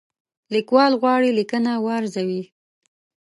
[0.53, 2.43] لیکوال غواړي لیکنه وارزوي.